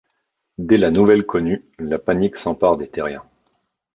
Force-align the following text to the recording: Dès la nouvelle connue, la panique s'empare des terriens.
Dès 0.57 0.77
la 0.77 0.89
nouvelle 0.89 1.27
connue, 1.27 1.63
la 1.77 1.99
panique 1.99 2.35
s'empare 2.35 2.75
des 2.75 2.87
terriens. 2.87 3.23